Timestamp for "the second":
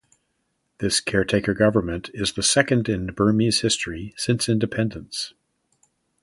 2.33-2.89